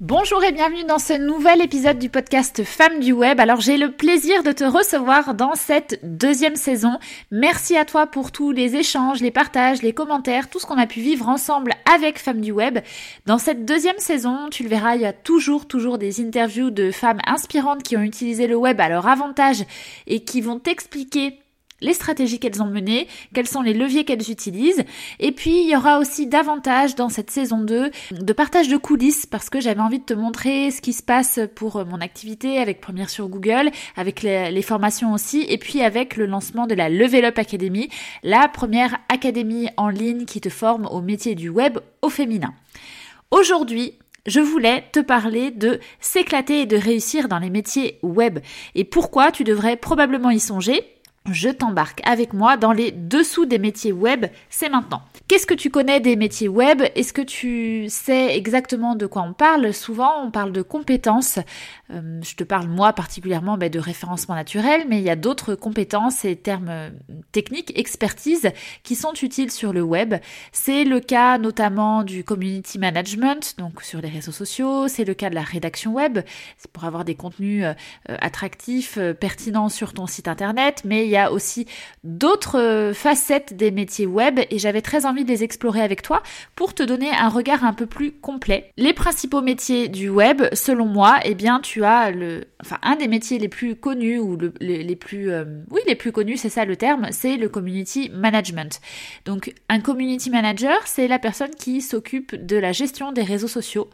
[0.00, 3.38] Bonjour et bienvenue dans ce nouvel épisode du podcast Femmes du Web.
[3.38, 6.98] Alors j'ai le plaisir de te recevoir dans cette deuxième saison.
[7.30, 10.86] Merci à toi pour tous les échanges, les partages, les commentaires, tout ce qu'on a
[10.86, 12.78] pu vivre ensemble avec Femmes du Web.
[13.26, 16.90] Dans cette deuxième saison, tu le verras, il y a toujours, toujours des interviews de
[16.90, 19.64] femmes inspirantes qui ont utilisé le web à leur avantage
[20.06, 21.39] et qui vont t'expliquer
[21.80, 24.84] les stratégies qu'elles ont menées, quels sont les leviers qu'elles utilisent.
[25.18, 29.26] Et puis, il y aura aussi davantage dans cette saison 2 de partage de coulisses
[29.26, 32.58] parce que j'avais envie de te montrer ce qui se passe pour euh, mon activité
[32.58, 36.88] avec Première sur Google, avec les, formations aussi, et puis avec le lancement de la
[36.88, 37.88] Level Up Academy,
[38.22, 42.54] la première académie en ligne qui te forme au métier du web au féminin.
[43.30, 43.94] Aujourd'hui,
[44.26, 48.38] je voulais te parler de s'éclater et de réussir dans les métiers web
[48.74, 50.99] et pourquoi tu devrais probablement y songer?
[51.30, 55.02] Je t'embarque avec moi dans les dessous des métiers web, c'est maintenant.
[55.28, 56.82] Qu'est-ce que tu connais des métiers web?
[56.94, 59.72] Est-ce que tu sais exactement de quoi on parle?
[59.72, 61.38] Souvent, on parle de compétences.
[61.92, 65.54] Euh, je te parle moi particulièrement ben, de référencement naturel, mais il y a d'autres
[65.54, 66.90] compétences et termes euh,
[67.32, 68.50] techniques, expertise,
[68.82, 70.14] qui sont utiles sur le web.
[70.52, 74.88] C'est le cas notamment du community management, donc sur les réseaux sociaux.
[74.88, 76.20] C'est le cas de la rédaction web,
[76.56, 77.74] c'est pour avoir des contenus euh,
[78.06, 80.82] attractifs, pertinents sur ton site internet.
[80.84, 81.66] Mais il y a aussi
[82.04, 86.22] d'autres facettes des métiers web et j'avais très envie de les explorer avec toi
[86.54, 88.72] pour te donner un regard un peu plus complet.
[88.76, 93.76] Les principaux métiers du web, selon moi, eh bien, tu un des métiers les plus
[93.76, 97.48] connus ou les, plus, euh, oui, les plus connus, c'est ça le terme, c'est le
[97.48, 98.80] community management.
[99.24, 103.90] Donc, un community manager, c'est la personne qui s'occupe de la gestion des réseaux sociaux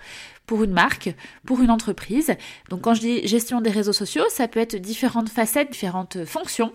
[0.46, 1.14] pour une marque,
[1.44, 2.34] pour une entreprise.
[2.70, 6.72] Donc quand je dis gestion des réseaux sociaux, ça peut être différentes facettes, différentes fonctions,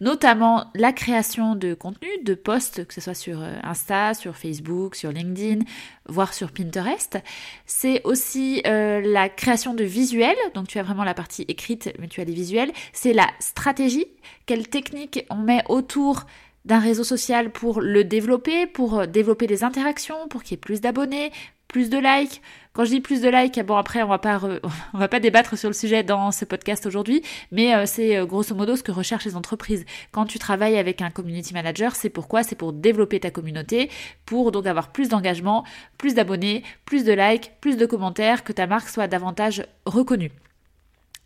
[0.00, 4.94] notamment la création de contenu, de posts, que ce soit sur euh, Insta, sur Facebook,
[4.94, 5.64] sur LinkedIn,
[6.06, 7.18] voire sur Pinterest.
[7.66, 12.08] C'est aussi euh, la création de visuels, donc tu as vraiment la partie écrite, mais
[12.08, 12.72] tu as les visuels.
[12.92, 14.06] C'est la stratégie,
[14.46, 16.24] quelle technique on met autour
[16.64, 20.80] d'un réseau social pour le développer, pour développer des interactions, pour qu'il y ait plus
[20.80, 21.32] d'abonnés,
[21.70, 22.42] plus de likes.
[22.72, 24.40] Quand je dis plus de likes, bon après on va pas
[24.94, 27.22] on va pas débattre sur le sujet dans ce podcast aujourd'hui,
[27.52, 29.84] mais euh, c'est euh, grosso modo ce que recherchent les entreprises.
[30.12, 32.42] Quand tu travailles avec un community manager, c'est pourquoi?
[32.42, 33.90] C'est pour développer ta communauté,
[34.26, 35.64] pour donc avoir plus d'engagement,
[35.96, 40.32] plus d'abonnés, plus de likes, plus de commentaires, que ta marque soit davantage reconnue.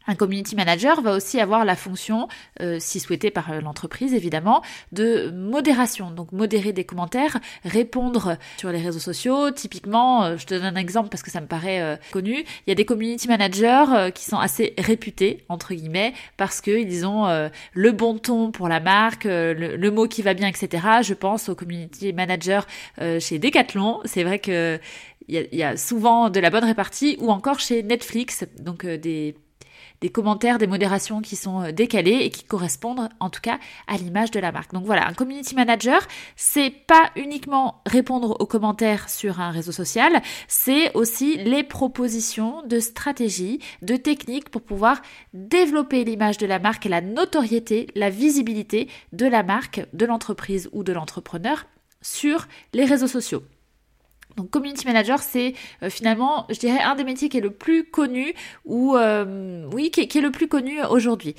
[0.07, 2.29] Un community manager va aussi avoir la fonction,
[2.61, 6.11] euh, si souhaité par euh, l'entreprise évidemment, de modération.
[6.11, 9.51] Donc modérer des commentaires, répondre sur les réseaux sociaux.
[9.51, 12.45] Typiquement, euh, je te donne un exemple parce que ça me paraît connu.
[12.67, 17.27] Il y a des community managers qui sont assez réputés entre guillemets parce qu'ils ont
[17.73, 20.87] le bon ton pour la marque, le, mot qui va bien, etc.
[21.03, 22.61] Je pense aux community managers
[23.21, 24.01] chez Decathlon.
[24.05, 24.79] C'est vrai que
[25.29, 29.35] il y, a, souvent de la bonne répartie ou encore chez Netflix, donc des
[30.05, 33.97] des commentaires, des modérations qui sont euh, décalées et qui correspondent en tout cas à
[33.97, 34.75] l'image de la marque.
[34.75, 35.99] Donc voilà, un community manager,
[36.37, 42.81] c'est pas uniquement répondre aux commentaires sur un réseau social, c'est aussi les propositions de
[42.81, 45.01] stratégies, de techniques pour pouvoir
[45.33, 50.69] développer l'image de la marque et la notoriété, la visibilité de la marque, de l'entreprise
[50.73, 51.65] ou de l'entrepreneur
[52.03, 53.43] sur les réseaux sociaux.
[54.37, 57.85] Donc community manager, c'est euh, finalement, je dirais, un des métiers qui est le plus
[57.85, 58.35] connu
[58.65, 61.35] ou euh, oui, qui est le plus connu aujourd'hui.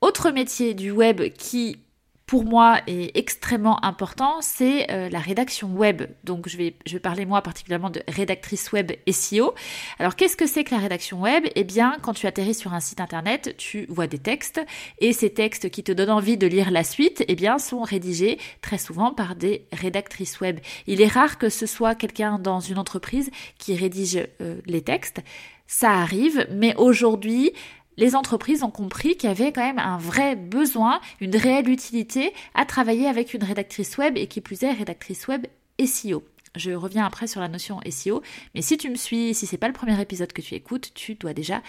[0.00, 1.78] Autre métier du web qui
[2.26, 6.02] pour moi est extrêmement important, c'est euh, la rédaction web.
[6.24, 9.54] Donc je vais, parler moi particulièrement de rédactrice web SEO.
[10.00, 11.44] Alors qu'est-ce que c'est que la rédaction web?
[11.54, 14.60] Eh bien, quand tu atterris sur un site internet, tu vois des textes
[14.98, 18.38] et ces textes qui te donnent envie de lire la suite, eh bien, sont rédigés
[18.60, 20.58] très souvent par des rédactrices web.
[20.88, 25.20] Il est rare que ce soit quelqu'un dans une entreprise qui rédige euh, les textes.
[25.68, 27.52] Ça arrive, mais aujourd'hui,
[27.96, 32.32] les entreprises ont compris qu'il y avait quand même un vrai besoin, une réelle utilité
[32.54, 35.46] à travailler avec une rédactrice web et qui plus est rédactrice web
[35.84, 36.24] SEO.
[36.54, 38.22] Je reviens après sur la notion SEO,
[38.54, 41.14] mais si tu me suis, si c'est pas le premier épisode que tu écoutes, tu
[41.14, 41.62] dois déjà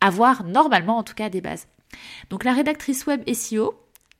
[0.00, 1.66] avoir normalement en tout cas des bases.
[2.30, 3.74] Donc la rédactrice web SEO,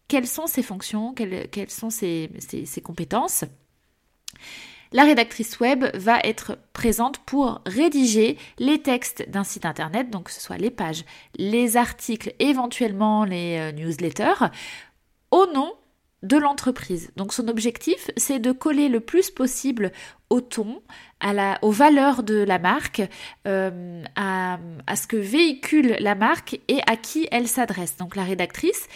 [0.09, 3.45] quelles sont ses fonctions, quelles, sont ses, ses compétences?
[4.93, 10.33] La rédactrice web va être présente pour rédiger les textes d'un site internet, donc que
[10.33, 11.05] ce soit les pages,
[11.37, 14.49] les articles, éventuellement les euh, newsletters,
[15.31, 15.73] au nom
[16.23, 17.13] de l'entreprise.
[17.17, 19.93] Donc son objectif, c'est de coller le plus possible
[20.31, 20.81] au ton,
[21.21, 23.03] à la, aux valeurs de la marque,
[23.47, 24.59] euh, à,
[24.95, 27.97] ce que véhicule la marque et à qui elle s'adresse.
[27.97, 28.89] Donc la rédactrice,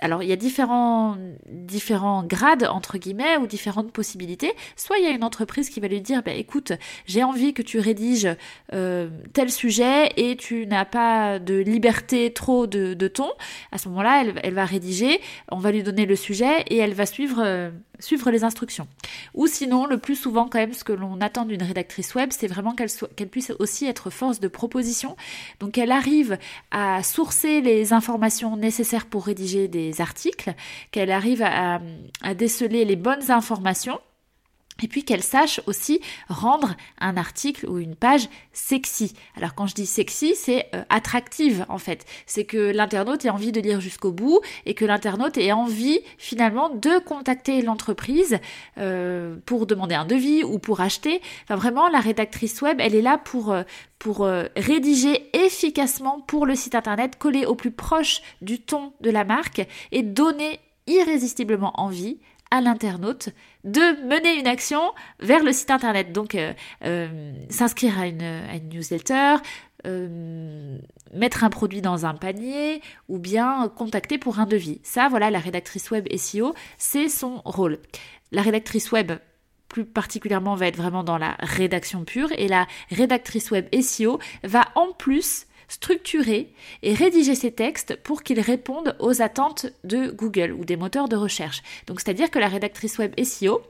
[0.00, 1.16] alors il y a différents,
[1.48, 4.52] différents grades entre guillemets ou différentes possibilités.
[4.74, 6.72] Soit il y a une entreprise qui va lui dire, bah, écoute,
[7.06, 8.28] j'ai envie que tu rédiges
[8.72, 13.28] euh, tel sujet et tu n'as pas de liberté trop de, de ton.
[13.70, 15.20] À ce moment-là, elle, elle, va rédiger,
[15.52, 17.40] on va lui donner le sujet et elle va suivre.
[17.44, 18.88] Euh, suivre les instructions.
[19.34, 22.46] Ou sinon, le plus souvent quand même, ce que l'on attend d'une rédactrice web, c'est
[22.46, 25.16] vraiment qu'elle qu'elle puisse aussi être force de proposition.
[25.60, 26.38] Donc qu'elle arrive
[26.70, 30.54] à sourcer les informations nécessaires pour rédiger des articles,
[30.90, 31.80] qu'elle arrive à
[32.34, 34.00] déceler les bonnes informations
[34.82, 39.14] et puis qu'elle sache aussi rendre un article ou une page sexy.
[39.36, 42.04] Alors quand je dis sexy, c'est euh, attractive en fait.
[42.26, 46.70] C'est que l'internaute ait envie de lire jusqu'au bout et que l'internaute ait envie finalement
[46.70, 48.38] de contacter l'entreprise
[48.78, 51.20] euh, pour demander un devis ou pour acheter.
[51.44, 53.62] Enfin vraiment, la rédactrice web, elle est là pour euh,
[53.98, 59.24] pour rédiger efficacement pour le site internet, coller au plus proche du ton de la
[59.24, 59.60] marque
[59.92, 62.18] et donner irrésistiblement envie
[62.50, 63.30] à l'internaute
[63.64, 64.80] de mener une action
[65.20, 66.12] vers le site internet.
[66.12, 66.52] Donc euh,
[66.84, 69.36] euh, s'inscrire à une, newsletter,
[69.86, 70.78] euh,
[71.14, 74.80] mettre un produit dans un panier ou bien contacter pour un devis.
[74.82, 77.78] Ça, voilà, la rédactrice web SEO, c'est son rôle.
[78.32, 79.12] La rédactrice web
[79.68, 84.64] plus particulièrement va être vraiment dans la rédaction pure et la rédactrice web SEO va
[84.74, 86.52] en plus structurer
[86.82, 91.16] et rédiger ces textes pour qu'ils répondent aux attentes de Google ou des moteurs de
[91.16, 91.62] recherche.
[91.86, 93.62] Donc c'est-à-dire que la rédactrice web SEO,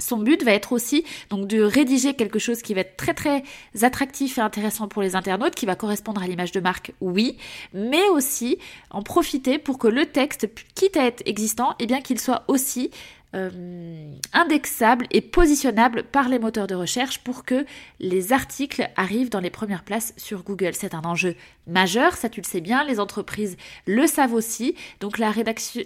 [0.00, 3.42] son but va être aussi donc de rédiger quelque chose qui va être très très
[3.82, 7.36] attractif et intéressant pour les internautes, qui va correspondre à l'image de marque, oui,
[7.74, 8.58] mais aussi
[8.90, 12.92] en profiter pour que le texte, quitte à être existant, eh bien qu'il soit aussi
[13.34, 17.66] euh, indexable et positionnable par les moteurs de recherche pour que
[18.00, 20.74] les articles arrivent dans les premières places sur Google.
[20.74, 21.34] C'est un enjeu
[21.66, 24.74] majeur, ça tu le sais bien, les entreprises le savent aussi.
[25.00, 25.32] Donc la,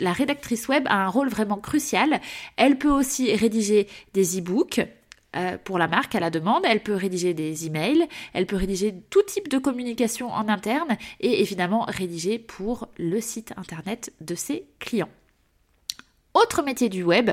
[0.00, 2.20] la rédactrice web a un rôle vraiment crucial.
[2.56, 4.80] Elle peut aussi rédiger des e-books,
[5.34, 8.94] euh, pour la marque à la demande, elle peut rédiger des emails, elle peut rédiger
[9.08, 14.66] tout type de communication en interne et évidemment rédiger pour le site internet de ses
[14.78, 15.08] clients.
[16.34, 17.32] Autre métier du web,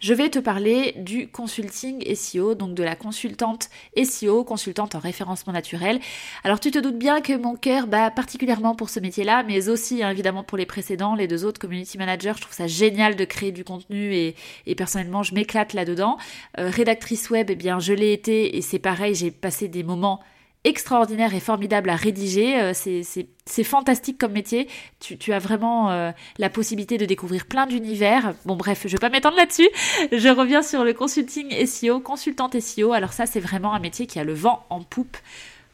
[0.00, 3.68] je vais te parler du consulting SEO, donc de la consultante
[4.02, 6.00] SEO, consultante en référencement naturel.
[6.44, 10.02] Alors tu te doutes bien que mon cœur bat particulièrement pour ce métier-là, mais aussi
[10.02, 12.32] hein, évidemment pour les précédents, les deux autres community managers.
[12.36, 14.34] Je trouve ça génial de créer du contenu et,
[14.78, 16.16] personnellement je m'éclate là-dedans.
[16.58, 20.20] Euh, rédactrice web, eh bien je l'ai été et c'est pareil, j'ai passé des moments
[20.68, 22.60] extraordinaire et formidable à rédiger.
[22.60, 24.68] Euh, c'est fantastique comme métier.
[25.00, 28.34] Tu, as vraiment euh, la possibilité de découvrir plein d'univers.
[28.44, 29.68] Bon bref, je vais pas m'étendre là-dessus.
[30.12, 32.92] Je reviens sur le consulting SEO, consultante SEO.
[32.92, 35.16] Alors ça, c'est vraiment un métier qui a le vent en poupe.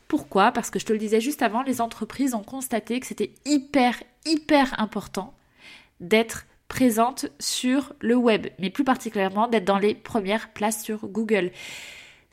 [0.09, 0.53] Pourquoi?
[0.53, 4.01] Parce que je te le disais juste avant, les entreprises ont constaté que c'était hyper,
[4.25, 5.35] hyper important
[6.01, 11.51] d'être présente sur le web, mais plus particulièrement d'être dans les premières places sur Google.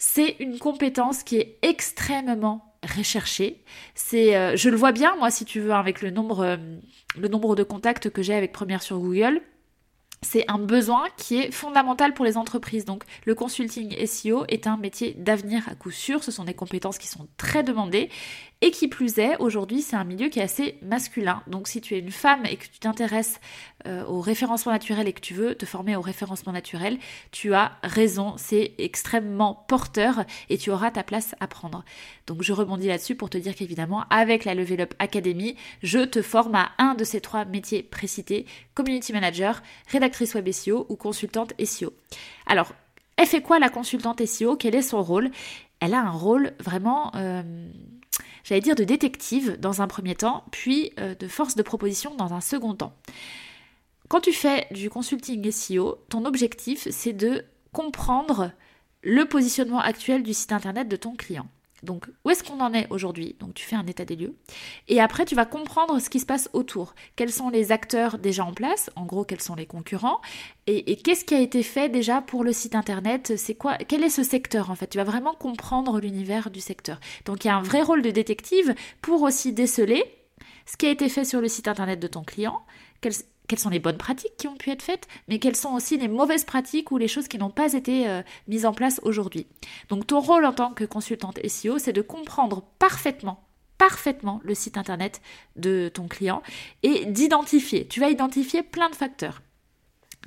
[0.04, 3.64] C'est une compétence qui est extrêmement recherchée.
[3.94, 6.58] C'est, euh, je le vois bien moi, si tu veux, avec le nombre, euh,
[7.20, 9.44] le nombre de contacts que j'ai avec Première sur Google
[10.24, 12.86] c'est un besoin qui est fondamental pour les entreprises.
[12.86, 16.24] Donc le consulting SEO est un métier d'avenir à coup sûr.
[16.24, 18.10] Ce sont des compétences qui sont très demandées.
[18.64, 21.42] Et qui plus est, aujourd'hui, c'est un milieu qui est assez masculin.
[21.48, 23.40] Donc si tu es une femme et que tu t'intéresses
[23.88, 27.00] euh, au référencement naturel et que tu veux te former au référencement naturel,
[27.32, 31.84] tu as raison, c'est extrêmement porteur et tu auras ta place à prendre.
[32.28, 36.22] Donc je rebondis là-dessus pour te dire qu'évidemment, avec la Level Up Academy, je te
[36.22, 41.54] forme à un de ces trois métiers précités, community manager, rédactrice web SEO ou consultante
[41.64, 41.94] SEO.
[42.46, 42.74] Alors,
[43.18, 45.32] elle fait quoi la consultante SEO Quel est son rôle?
[45.80, 47.12] Elle a un rôle vraiment...
[47.16, 47.42] Euh,
[48.44, 52.34] j'allais dire de détective dans un premier temps, puis euh, de force de proposition dans
[52.34, 52.94] un second temps.
[54.08, 58.52] Quand tu fais du consulting SEO, ton objectif c'est de comprendre
[59.04, 61.48] le positionnement actuel du site internet de ton client.
[61.84, 64.36] Donc, où est-ce qu'on en est aujourd'hui Donc, tu fais un état des lieux.
[64.88, 66.94] Et après, tu vas comprendre ce qui se passe autour.
[67.16, 68.90] Quels sont les acteurs déjà en place?
[68.96, 70.22] En gros, quels sont les concurrents?
[70.68, 73.34] Et, qu'est-ce qui a été fait déjà pour le site internet?
[73.36, 74.88] C'est quoi Quel est ce secteur en fait?
[74.88, 77.00] Tu vas vraiment comprendre l'univers du secteur.
[77.26, 80.04] Donc, il y a un vrai rôle de détective pour aussi déceler
[80.66, 82.62] ce qui a été fait sur le site internet de ton client,
[83.52, 86.08] quelles sont les bonnes pratiques qui ont pu être faites, mais quelles sont aussi les
[86.08, 89.46] mauvaises pratiques ou les choses qui n'ont pas été euh, mises en place aujourd'hui.
[89.90, 93.44] Donc ton rôle en tant que consultante SEO, c'est de comprendre parfaitement
[93.78, 95.22] parfaitement le site internet
[95.58, 96.44] de ton client
[96.84, 97.86] et d'identifier.
[97.88, 99.42] Tu vas identifier plein de facteurs.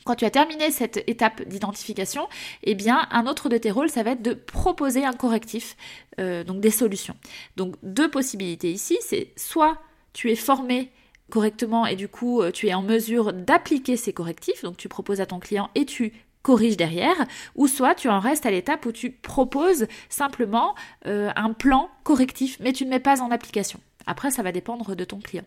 [0.05, 2.29] Quand tu as terminé cette étape d'identification,
[2.65, 5.77] eh bien, un autre de tes rôles, ça va être de proposer un correctif,
[6.21, 7.17] euh, donc des solutions.
[7.57, 9.79] Donc, deux possibilités ici, c'est soit
[10.13, 10.91] tu es formé
[11.35, 15.21] correctement et du coup euh, tu es en mesure d'appliquer ces correctifs, donc tu proposes
[15.21, 16.13] à ton client et tu
[16.43, 17.17] corriges derrière,
[17.57, 20.77] ou soit tu en restes à l'étape où tu proposes simplement
[21.07, 23.81] euh, un plan correctif, mais tu ne mets pas en application.
[24.07, 25.45] Après, ça va dépendre de ton client.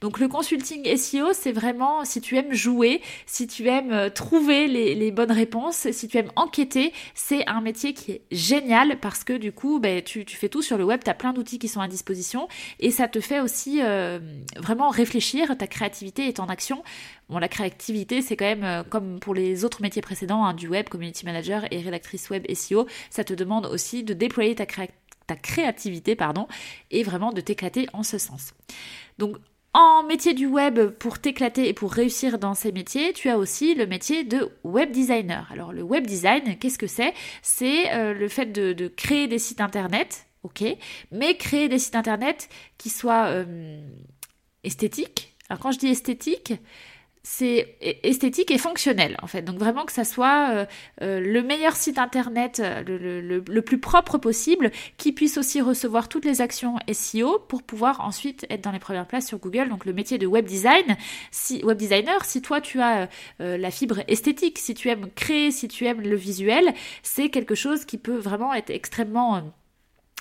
[0.00, 4.66] Donc le consulting SEO, c'est vraiment si tu aimes jouer, si tu aimes euh, trouver
[4.66, 9.32] les, bonnes réponses, si tu aimes enquêter, c'est un métier qui est génial parce que
[9.32, 11.80] du coup, ben, tu, fais tout sur le web, tu as plein d'outils qui sont
[11.80, 12.48] à disposition
[12.80, 14.18] et ça te fait aussi euh,
[14.56, 16.82] vraiment réfléchir, ta créativité est en action.
[17.28, 20.68] Bon, la créativité, c'est quand même euh, comme pour les autres métiers précédents hein, du
[20.68, 25.05] web, community manager et rédactrice web SEO, ça te demande aussi de déployer ta créativité
[25.26, 26.46] ta créativité, pardon,
[26.90, 28.54] et vraiment de t'éclater en ce sens.
[29.18, 29.36] Donc,
[29.78, 33.74] en métier du web, pour t'éclater et pour réussir dans ces métiers, tu as aussi
[33.74, 35.46] le métier de web designer.
[35.52, 37.12] Alors, le web design, qu'est-ce que c'est?
[37.42, 40.64] C'est euh, le fait de, créer des sites internet, ok,
[41.12, 43.86] mais créer des sites internet qui soient euh,
[44.64, 45.36] esthétiques.
[45.50, 46.54] Alors, quand je dis esthétique,
[47.28, 49.42] c'est esthétique et fonctionnel en fait.
[49.42, 50.66] Donc vraiment que ça soit euh,
[51.02, 56.24] euh, le meilleur site internet, euh, le, plus propre possible, qui puisse aussi recevoir toutes
[56.24, 59.68] les actions SEO pour pouvoir ensuite être dans les premières places sur Google.
[59.70, 60.96] Donc le métier de web design,
[61.32, 63.08] si web designer, si toi tu as
[63.40, 67.84] la fibre esthétique, si tu aimes créer, si tu aimes le visuel, c'est quelque chose
[67.86, 69.42] qui peut vraiment être extrêmement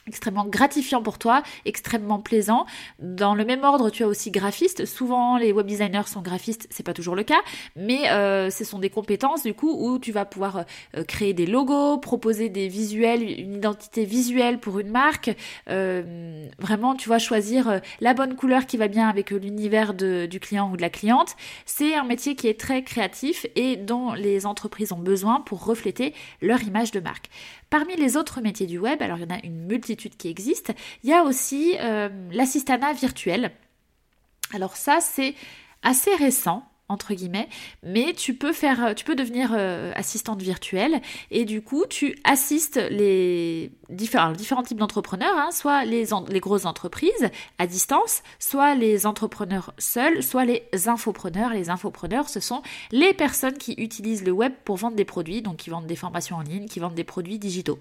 [0.08, 2.68] extrêmement gratifiant pour toi, extrêmement plaisant.
[3.00, 4.86] Dans le même ordre, tu as aussi graphiste.
[4.86, 7.42] Souvent, les web designers sont graphistes, c'est pas toujours le cas,
[7.76, 11.48] mais euh, ce sont des compétences du coup où tu vas pouvoir euh, créer des
[11.48, 15.36] logos, proposer des visuels, une identité visuelle pour une marque.
[15.70, 20.70] Euh, vraiment, tu vas choisir la bonne couleur qui va bien avec l'univers du client
[20.72, 21.36] ou de la cliente.
[21.66, 26.14] C'est un métier qui est très créatif et dont les entreprises ont besoin pour refléter
[26.42, 27.30] leur image de marque.
[27.72, 30.74] Parmi les autres métiers du web, alors il y en a une multitude qui existent,
[31.04, 33.52] il y a aussi euh, l'assistanat virtuel.
[34.54, 35.36] Alors ça, c'est
[35.84, 37.50] assez récent entre guillemets,
[37.84, 42.80] mais tu peux faire, tu peux devenir euh, assistante virtuelle et du coup tu assistes
[42.92, 44.34] les différents,
[44.64, 50.46] types d'entrepreneurs, hein, soit les, les grosses entreprises à distance, soit les entrepreneurs seuls, soit
[50.46, 51.54] les infopreneurs.
[51.54, 52.62] Les infopreneurs, ce sont
[52.92, 56.38] les personnes qui utilisent le web pour vendre des produits, donc qui vendent des formations
[56.38, 57.80] en ligne, qui vendent des produits digitaux.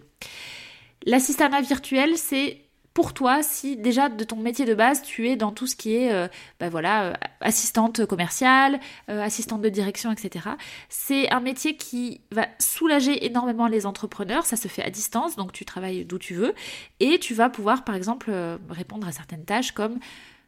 [1.05, 5.51] L'assistanat virtuel, c'est pour toi si déjà de ton métier de base tu es dans
[5.51, 6.29] tout ce qui est euh,
[6.61, 8.79] bah voilà euh, assistante commerciale,
[9.11, 10.51] euh, assistante de direction, etc.
[10.89, 14.47] C'est un métier qui va soulager énormément les entrepreneurs.
[14.47, 16.55] Ça se fait à distance, donc tu travailles d'où tu veux
[17.01, 18.33] et tu vas pouvoir par exemple
[18.71, 19.99] répondre à certaines tâches comme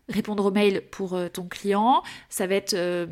[0.09, 3.07] répondre aux mails pour euh, ton client, ça va être euh,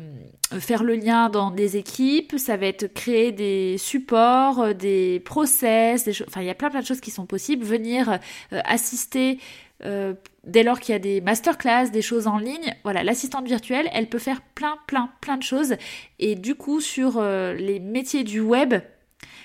[0.59, 6.07] faire le lien dans des équipes, ça va être créer des supports, euh, des process,
[6.27, 8.19] enfin il y a plein plein de choses qui sont possibles, venir
[8.51, 9.39] assister
[9.81, 14.07] dès lors qu'il y a des masterclass, des choses en ligne, voilà, l'assistante virtuelle, elle
[14.07, 15.75] peut faire plein plein plein de choses.
[16.19, 18.75] Et du coup sur les métiers du web,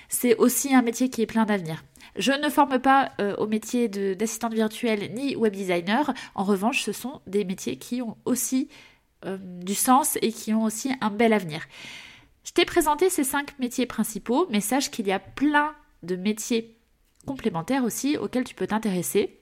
[0.07, 1.83] c'est aussi un métier qui est plein d'avenir.
[2.15, 6.13] Je ne forme pas euh, au métier d'assistante virtuelle ni web designer.
[6.35, 8.69] En revanche, ce sont des métiers qui ont aussi
[9.25, 11.65] euh, du sens et qui ont aussi un bel avenir.
[12.43, 16.75] Je t'ai présenté ces cinq métiers principaux, mais sache qu'il y a plein de métiers
[17.25, 19.40] complémentaires aussi auxquels tu peux t'intéresser.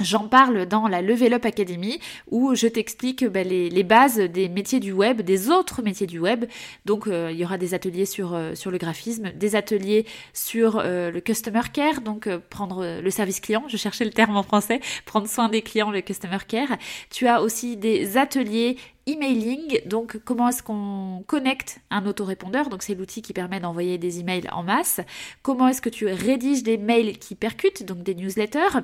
[0.00, 4.80] J'en parle dans la Level Up Academy où je t'explique ben, les, bases des métiers
[4.80, 6.46] du web, des autres métiers du web.
[6.84, 11.12] Donc euh, il y aura des ateliers sur, euh, le graphisme, des ateliers sur euh,
[11.12, 15.28] le customer care, donc prendre le service client, je cherchais le terme en français, prendre
[15.28, 16.76] soin des clients, le customer care.
[17.10, 22.94] Tu as aussi des ateliers emailing, donc comment est-ce qu'on connecte un autorépondeur, donc c'est
[22.96, 25.00] l'outil qui permet d'envoyer des emails en masse.
[25.42, 28.80] Comment est-ce que tu rédiges des mails qui percutent, donc des newsletters?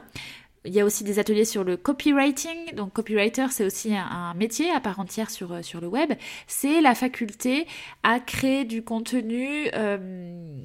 [0.66, 2.74] Il y a aussi des ateliers sur le copywriting.
[2.74, 6.12] Donc copywriter, c'est aussi un, métier à part entière sur, euh, sur le web.
[6.46, 7.66] C'est la faculté
[8.02, 10.58] à créer du contenu euh,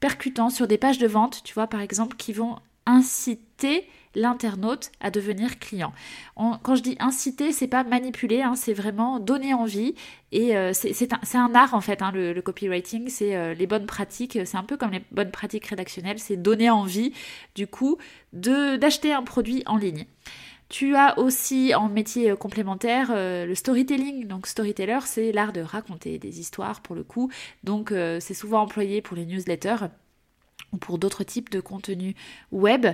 [0.00, 5.10] percutant sur des pages de vente, tu vois, par exemple, qui vont inciter l'internaute à
[5.10, 5.92] devenir client.
[6.36, 9.94] quand je dis inciter, c'est pas manipuler, hein, c'est vraiment donner envie.
[10.32, 14.38] Et euh, c'est un, art en fait, hein, le, copywriting, c'est euh, les bonnes pratiques,
[14.44, 17.12] c'est un peu comme les bonnes pratiques rédactionnelles, c'est donner envie
[17.54, 17.98] du coup
[18.32, 20.06] d'acheter un produit en ligne.
[20.70, 24.26] Tu as aussi en métier euh, complémentaire le storytelling.
[24.26, 27.30] Donc storyteller, c'est l'art de raconter des histoires pour le coup.
[27.62, 29.86] Donc c'est souvent employé pour les newsletters
[30.72, 32.14] ou pour d'autres types de contenus
[32.50, 32.86] web.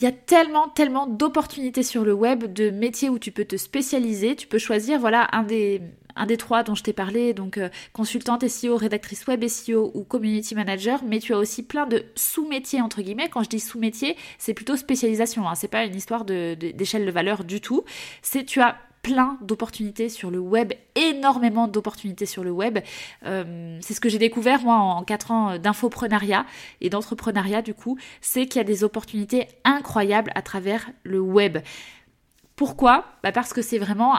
[0.00, 3.56] Il y a tellement, tellement d'opportunités sur le web, de métiers où tu peux te
[3.56, 4.36] spécialiser.
[4.36, 5.82] Tu peux choisir, voilà, un des,
[6.14, 10.04] un des trois dont je t'ai parlé, donc euh, consultante SEO, rédactrice web SEO ou
[10.04, 13.28] community manager, mais tu as aussi plein de sous-métiers entre guillemets.
[13.28, 15.48] Quand je dis sous-métier, c'est plutôt spécialisation.
[15.48, 15.56] Hein.
[15.56, 17.84] C'est pas une histoire d'échelle de, de valeur du tout.
[18.22, 22.78] C'est tu as plein d'opportunités sur le web, énormément d'opportunités sur le web.
[23.24, 26.46] Euh, c'est ce que j'ai découvert moi en 4 ans d'infoprenariat
[26.80, 31.58] et d'entrepreneuriat du coup, c'est qu'il y a des opportunités incroyables à travers le web.
[32.58, 33.04] Pourquoi?
[33.22, 34.14] Bah Parce que c'est vraiment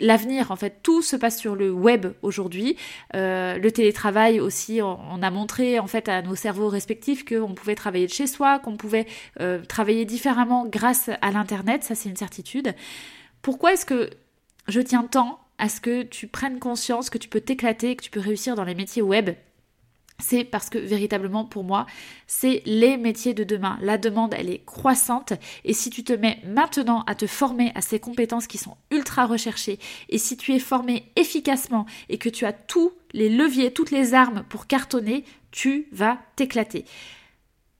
[0.00, 0.50] l'avenir.
[0.50, 2.78] En fait, tout se passe sur le web aujourd'hui.
[3.14, 7.74] Euh, le télétravail aussi, on, a montré en fait à nos cerveaux respectifs qu'on pouvait
[7.74, 9.04] travailler de chez soi, qu'on pouvait
[9.38, 11.84] euh, travailler différemment grâce à l'internet.
[11.84, 12.74] Ça, c'est une certitude.
[13.44, 14.08] Pourquoi est-ce que
[14.68, 18.10] je tiens tant à ce que tu prennes conscience que tu peux t'éclater, que tu
[18.10, 19.32] peux réussir dans les métiers web?
[20.18, 21.84] C'est parce que véritablement pour moi,
[22.26, 23.76] c'est les métiers de demain.
[23.82, 27.82] La demande, elle est croissante et si tu te mets maintenant à te former à
[27.82, 32.46] ces compétences qui sont ultra recherchées et si tu es formé efficacement et que tu
[32.46, 36.86] as tous les leviers, toutes les armes pour cartonner, tu vas t'éclater.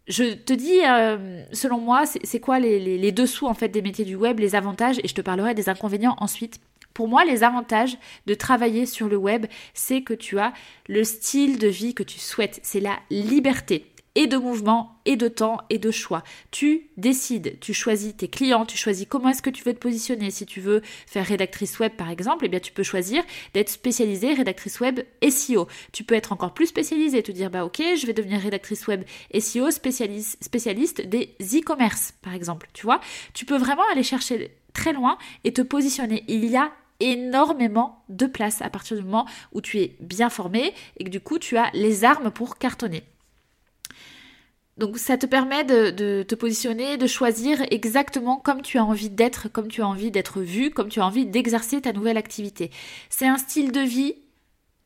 [0.06, 4.04] Je te dis, euh, selon moi, c'est quoi les, les dessous en fait des métiers
[4.04, 6.60] du web, les avantages, et je te parlerai des inconvénients ensuite.
[6.92, 7.96] Pour moi, les avantages
[8.26, 10.52] de travailler sur le web, c'est que tu as
[10.88, 15.28] le style de vie que tu souhaites, c'est la liberté et de mouvement, et de
[15.28, 16.22] temps, et de choix.
[16.50, 20.30] Tu décides, tu choisis tes clients, tu choisis comment est-ce que tu veux te positionner.
[20.30, 23.22] Si tu veux faire rédactrice web par exemple, eh bien tu peux choisir
[23.54, 25.66] d'être spécialisée rédactrice web SEO.
[25.92, 29.02] Tu peux être encore plus spécialisée, te dire bah ok, je vais devenir rédactrice web
[29.38, 32.68] SEO spécialiste, spécialiste des e-commerce par exemple.
[32.72, 33.00] Tu vois,
[33.32, 36.24] tu peux vraiment aller chercher très loin et te positionner.
[36.28, 40.72] Il y a énormément de place à partir du moment où tu es bien formé
[40.96, 43.02] et que du coup tu as les armes pour cartonner.
[44.76, 49.48] Donc ça te permet de, te positionner, de choisir exactement comme tu as envie d'être,
[49.48, 52.70] comme tu as envie d'être vu, comme tu as envie d'exercer ta nouvelle activité.
[53.08, 54.14] C'est un style de vie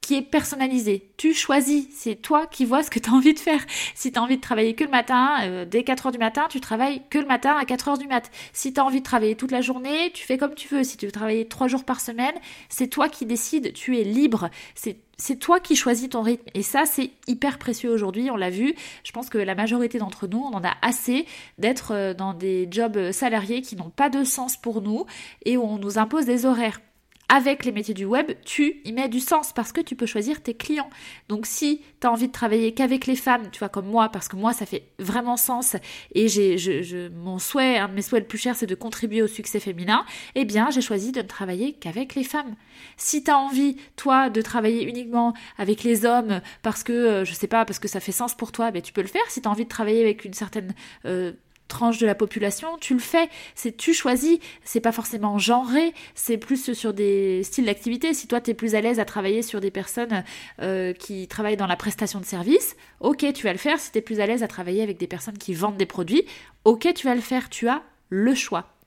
[0.02, 1.12] qui est personnalisé.
[1.18, 3.60] Tu choisis, c'est toi qui vois ce que tu as envie de faire.
[3.94, 6.60] Si tu as envie de travailler que le matin, euh, dès 4h du matin, tu
[6.60, 8.30] travailles que le matin à 4h du mat.
[8.54, 10.82] Si tu as envie de travailler toute la journée, tu fais comme tu veux.
[10.82, 12.34] Si tu veux travailler 3 jours par semaine,
[12.70, 14.48] c'est toi qui décides, tu es libre.
[14.74, 16.48] C'est c'est toi qui choisis ton rythme.
[16.54, 18.74] Et ça, c'est hyper précieux aujourd'hui, on l'a vu.
[19.04, 21.26] Je pense que la majorité d'entre nous, on en a assez
[21.58, 25.06] d'être euh, dans des jobs salariés qui n'ont pas de sens pour nous
[25.44, 26.80] et où on nous impose des horaires
[27.28, 30.42] avec les métiers du web, tu y mets du sens parce que tu peux choisir
[30.42, 30.88] tes clients.
[31.28, 34.28] Donc si tu as envie de travailler qu'avec les femmes, tu vois comme moi, parce
[34.28, 35.76] que moi ça fait vraiment sens
[36.14, 39.22] et j'ai je, mon souhait, un de mes souhaits le plus cher c'est de contribuer
[39.22, 42.54] au succès féminin, eh bien j'ai choisi de ne travailler qu'avec les femmes.
[42.96, 47.32] Si tu as envie, toi, de travailler uniquement avec les hommes parce que, euh, je
[47.34, 49.22] sais pas, parce que ça fait sens pour toi, ben, tu peux le faire.
[49.28, 50.74] Si tu envie de travailler avec une certaine...
[51.04, 51.32] Euh,
[51.68, 56.38] tranche de la population, tu le fais, c'est tu choisis, c'est pas forcément genré, c'est
[56.38, 58.14] plus sur des styles d'activité.
[58.14, 60.24] Si toi tu es plus à l'aise à travailler sur des personnes
[60.60, 63.78] euh, qui travaillent dans la prestation de services, ok tu vas le faire.
[63.78, 66.24] Si tu es plus à l'aise à travailler avec des personnes qui vendent des produits,
[66.64, 68.77] ok tu vas le faire, tu as le choix.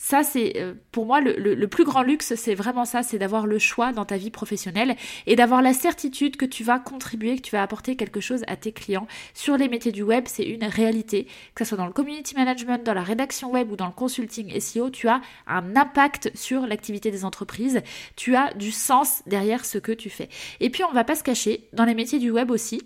[0.00, 3.58] Ça, c'est euh, pour moi le, plus grand luxe, c'est vraiment ça, c'est d'avoir le
[3.58, 4.94] choix dans ta vie professionnelle
[5.26, 8.54] et d'avoir la certitude que tu vas contribuer, que tu vas apporter quelque chose à
[8.54, 9.08] tes clients.
[9.34, 11.26] Sur les métiers du web, c'est une réalité.
[11.56, 14.58] Que ce soit dans le community management, dans la rédaction web ou dans le consulting
[14.60, 17.82] SEO, tu as un impact sur l'activité des entreprises.
[18.14, 20.28] Tu as du sens derrière ce que tu fais.
[20.60, 22.82] Et puis, on va pas se cacher, dans les métiers du web aussi,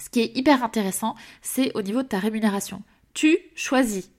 [0.00, 2.84] ce qui est hyper intéressant, c'est au niveau de ta rémunération.
[3.12, 4.11] Tu choisis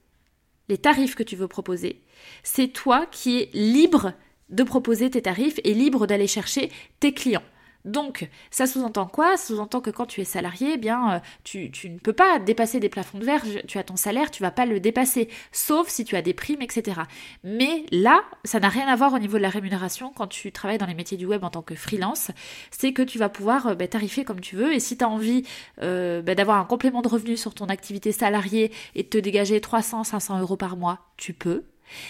[0.70, 2.02] les tarifs que tu veux proposer.
[2.44, 4.14] C'est toi qui es libre
[4.50, 7.44] de proposer tes tarifs et libre d'aller chercher tes clients.
[7.86, 9.38] Donc, ça sous-entend quoi?
[9.38, 12.80] Ça sous-entend que quand tu es salarié, eh bien, euh, tu, ne peux pas dépasser
[12.80, 13.44] des plafonds de verre.
[13.68, 16.62] Tu as ton salaire, tu vas pas le dépasser, sauf si tu as des primes,
[16.62, 17.02] etc.
[17.44, 20.78] Mais là, ça n'a rien à voir au niveau de la rémunération quand tu travailles
[20.78, 22.32] dans les métiers du web en tant que freelance.
[22.72, 24.74] C'est que tu vas pouvoir euh, bah, tarifer comme tu veux.
[24.74, 25.44] Et si tu as envie
[25.82, 29.60] euh, bah, d'avoir un complément de revenu sur ton activité salariée et de te dégager
[29.60, 31.64] 300, 500 euros par mois, tu peux.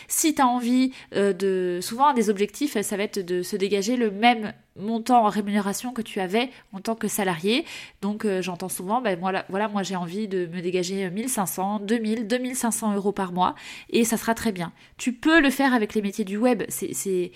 [0.08, 1.80] Si tu as envie euh, de...
[1.82, 5.94] Souvent, un des objectifs, ça va être de se dégager le même montant en rémunération
[5.94, 7.66] que tu avais en tant que salarié.
[8.02, 12.28] Donc euh, j'entends souvent, ben voilà, voilà moi j'ai envie de me dégager 1500, 2000,
[12.28, 13.56] 2500 euros par mois
[13.90, 14.72] et ça sera très bien.
[14.98, 16.64] Tu peux le faire avec les métiers du web.
[16.70, 17.32] C'est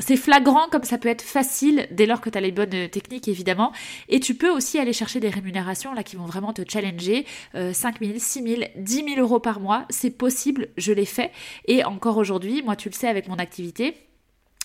[0.00, 3.28] c'est flagrant comme ça peut être facile dès lors que tu as les bonnes techniques
[3.28, 3.72] évidemment.
[4.08, 7.26] Et tu peux aussi aller chercher des rémunérations là qui vont vraiment te challenger.
[7.54, 11.30] Euh, 5 000, 6 000, 10 000 euros par mois, c'est possible, je l'ai fait.
[11.66, 13.94] Et encore aujourd'hui, moi tu le sais avec mon activité,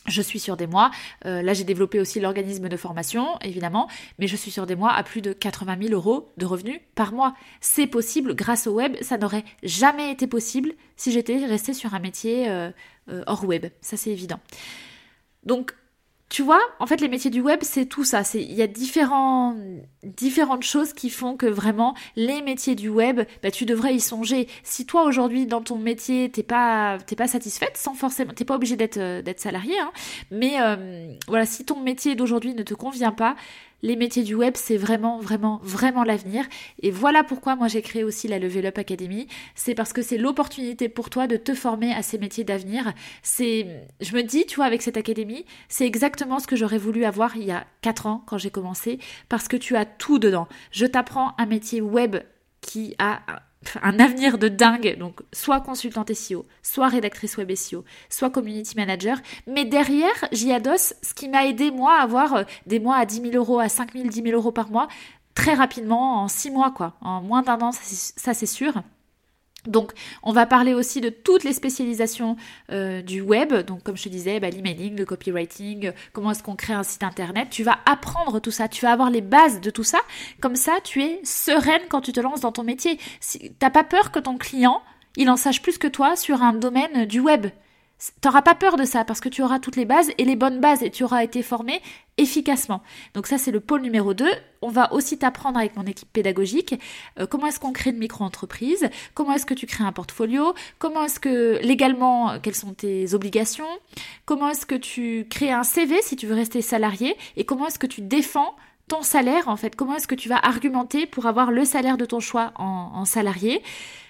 [0.08, 0.92] je suis sur des mois,
[1.26, 4.92] euh, là j'ai développé aussi l'organisme de formation, évidemment, mais je suis sur des mois
[4.92, 7.34] à plus de 80 000 euros de revenus par mois.
[7.62, 12.00] C'est possible grâce au web, ça n'aurait jamais été possible si j'étais restée sur un
[12.00, 12.70] métier euh,
[13.10, 14.40] euh, hors web, ça c'est évident.
[15.46, 15.74] Donc,
[16.28, 18.24] tu vois, en fait, les métiers du web, c'est tout ça.
[18.34, 19.56] Il y a différents,
[20.04, 24.48] différentes choses qui font que vraiment, les métiers du web, bah, tu devrais y songer.
[24.64, 28.56] Si toi, aujourd'hui, dans ton métier, t'es pas, t'es pas satisfaite, sans forcément, t'es pas
[28.56, 29.92] obligé d'être, euh, d'être salarié, hein,
[30.32, 33.36] mais euh, voilà, si ton métier d'aujourd'hui ne te convient pas,
[33.86, 36.44] les métiers du web, c'est vraiment, vraiment, vraiment l'avenir.
[36.82, 39.28] Et voilà pourquoi moi j'ai créé aussi la Level Up Academy.
[39.54, 42.94] C'est parce que c'est l'opportunité pour toi de te former à ces métiers d'avenir.
[43.22, 43.68] C'est,
[44.02, 47.38] je me dis, tu vois, avec cette académie, c'est exactement ce que j'aurais voulu avoir
[47.38, 48.98] il y a 4 ans quand j'ai commencé,
[49.30, 50.48] parce que tu as tout dedans.
[50.72, 52.16] Je t'apprends un métier web
[52.66, 53.22] qui a
[53.82, 59.18] un avenir de dingue, donc soit consultante SEO, soit rédactrice web SEO, soit community manager.
[59.48, 63.06] Mais derrière, j'y adosse ce qui m'a aidé moi à avoir euh, des mois à
[63.06, 64.88] 10 000 euros, à 5 000, 10 000 euros par mois,
[65.36, 68.74] très rapidement, en 6 mois quoi, en moins d'un an, ça c'est sûr.
[69.68, 69.92] Donc,
[70.24, 72.36] on va parler aussi de toutes les spécialisations
[72.72, 73.54] euh, du web.
[73.54, 77.04] Donc, comme je te disais, bah, l'emailing, le copywriting, comment est-ce qu'on crée un site
[77.04, 77.50] internet.
[77.50, 80.00] Tu vas apprendre tout ça, tu vas avoir les bases de tout ça.
[80.42, 83.00] Comme ça, tu es sereine quand tu te lances dans ton métier.
[83.20, 84.82] Si, T'as pas peur que ton client,
[85.16, 87.48] il en sache plus que toi sur un domaine du web.
[88.20, 90.60] T'auras pas peur de ça parce que tu auras toutes les bases et les bonnes
[90.60, 91.82] bases et tu auras été formé
[92.18, 92.82] efficacement.
[93.14, 94.26] Donc ça c'est le pôle numéro 2.
[94.62, 96.76] On va aussi t'apprendre avec mon équipe pédagogique
[97.20, 101.06] euh, comment est-ce qu'on crée une micro-entreprise, comment est-ce que tu crées un portfolio, comment
[101.06, 103.68] est-ce que légalement quelles sont tes obligations,
[104.26, 107.80] comment est-ce que tu crées un CV si tu veux rester salarié et comment est-ce
[107.80, 108.56] que tu défends
[108.88, 112.06] ton salaire en fait, comment est-ce que tu vas argumenter pour avoir le salaire de
[112.06, 113.64] ton choix en, en salarié.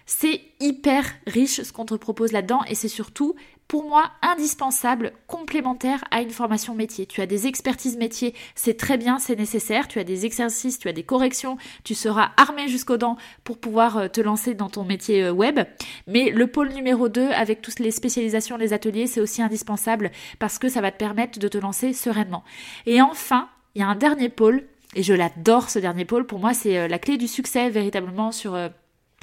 [0.06, 3.36] C'est hyper riche ce qu'on te propose là-dedans et c'est surtout
[3.68, 7.06] pour moi indispensable, complémentaire à une formation métier.
[7.06, 9.88] Tu as des expertises métiers, c'est très bien, c'est nécessaire.
[9.88, 13.98] Tu as des exercices, tu as des corrections, tu seras armé jusqu'aux dents pour pouvoir
[13.98, 15.60] euh, te lancer dans ton métier euh, web.
[16.08, 20.60] Mais le pôle numéro 2, avec toutes les spécialisations, les ateliers, c'est aussi indispensable parce
[20.60, 22.44] que ça va te permettre de te lancer sereinement.
[22.86, 24.64] Et enfin, il y a un dernier pôle,
[24.96, 26.26] et je l'adore ce dernier pôle.
[26.26, 28.56] Pour moi, c'est euh, la clé du succès véritablement sur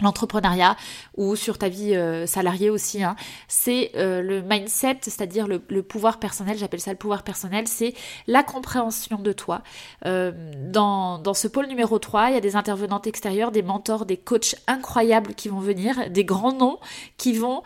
[0.01, 0.77] l'entrepreneuriat
[1.17, 3.17] ou sur ta vie euh, salariée aussi, hein,
[3.49, 7.95] c'est euh, le mindset, c'est-à-dire le, pouvoir personnel, j'appelle ça le pouvoir personnel, c'est
[8.27, 9.63] la compréhension de toi.
[10.07, 10.33] Euh,
[10.71, 14.17] dans, dans ce pôle numéro 3, il y a des intervenantes extérieures, des mentors, des
[14.17, 16.79] coachs incroyables qui vont venir, des grands noms
[17.17, 17.63] qui vont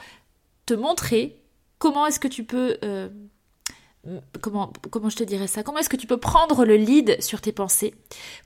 [0.67, 1.39] te montrer
[1.79, 2.79] comment est-ce que tu peux
[4.40, 5.62] comment, comment je te dirais ça?
[5.62, 7.95] Comment est-ce que tu peux prendre le lead sur tes pensées?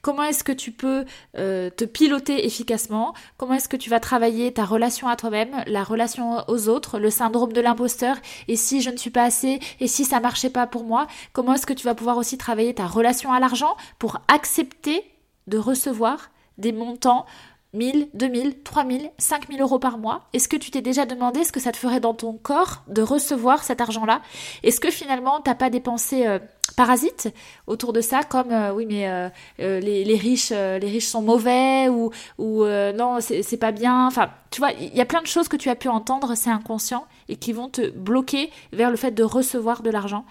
[0.03, 1.05] Comment est-ce que tu peux
[1.37, 3.15] euh, te piloter efficacement?
[3.37, 7.11] Comment est-ce que tu vas travailler ta relation à toi-même, la relation aux autres, le
[7.11, 8.17] syndrome de l'imposteur?
[8.49, 9.61] Et si je ne suis pas assez?
[9.81, 11.07] Et si ça marchait pas pour moi?
[11.33, 15.05] Comment est-ce que tu vas pouvoir aussi travailler ta relation à l'argent pour accepter
[15.47, 17.27] de recevoir des montants
[17.73, 20.23] 1000, 2000, 3000, 5000 euros par mois.
[20.33, 23.01] Est-ce que tu t'es déjà demandé ce que ça te ferait dans ton corps de
[23.01, 24.23] recevoir cet argent-là?
[24.63, 26.41] Est-ce que finalement t'as pas des pensées euh,
[26.77, 27.33] parasites
[27.69, 29.29] autour de ça comme euh, oui mais euh,
[29.59, 34.07] les, riches les riches sont mauvais ou ou non c'est pas bien?
[34.07, 36.51] Enfin tu vois il y a plein de choses que tu as pu entendre c'est
[36.51, 40.25] inconscient et qui vont te bloquer vers le fait de recevoir de l'argent.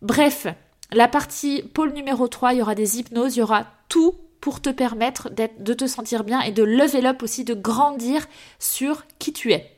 [0.00, 0.46] Bref
[0.90, 4.60] la partie pôle numéro 3 il y aura des hypnoses il y aura tout pour
[4.60, 8.26] te permettre de te sentir bien et de level up aussi, de grandir
[8.58, 9.70] sur qui tu es.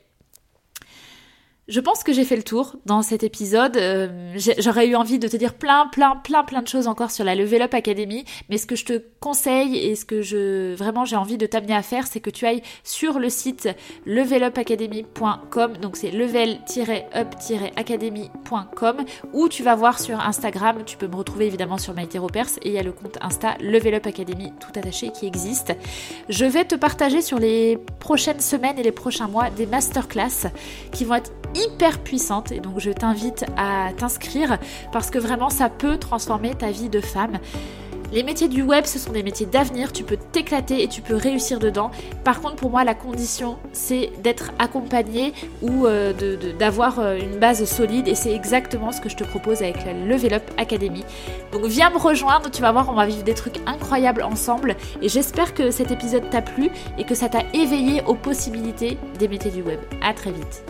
[1.67, 3.75] Je pense que j'ai fait le tour dans cet épisode.
[3.75, 7.25] Euh, j'aurais eu envie de te dire plein, plein, plein, plein de choses encore sur
[7.25, 11.05] la Level Up Academy, mais ce que je te conseille et ce que je vraiment
[11.05, 13.67] j'ai envie de t'amener à faire, c'est que tu ailles sur le site
[14.05, 18.97] levelupacademy.com, donc c'est level-up-academy.com,
[19.33, 22.73] où tu vas voir sur Instagram, tu peux me retrouver évidemment sur MyTeropers et il
[22.73, 25.73] y a le compte Insta Level Up Academy tout attaché qui existe.
[26.29, 30.51] Je vais te partager sur les prochaines semaines et les prochains mois des masterclass
[30.91, 34.59] qui vont être hyper puissante et donc je t'invite à t'inscrire
[34.91, 37.39] parce que vraiment ça peut transformer ta vie de femme.
[38.11, 41.15] Les métiers du web, ce sont des métiers d'avenir, tu peux t'éclater et tu peux
[41.15, 41.91] réussir dedans.
[42.23, 46.13] Par contre, pour moi, la condition, c'est d'être accompagné ou euh,
[46.57, 49.93] d'avoir euh, une base solide et c'est exactement ce que je te propose avec la
[49.93, 51.03] Level Up Academy.
[51.51, 55.09] Donc viens me rejoindre, tu vas voir, on va vivre des trucs incroyables ensemble et
[55.09, 59.51] j'espère que cet épisode t'a plu et que ça t'a éveillé aux possibilités des métiers
[59.51, 59.79] du web.
[60.01, 60.63] À très vite.